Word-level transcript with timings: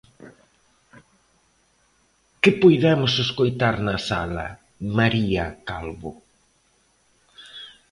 Que 2.41 2.51
puidemos 2.61 3.13
escoitar 3.25 3.75
na 3.87 3.97
sala, 4.09 4.47
María 4.97 5.45
Calvo? 5.67 6.11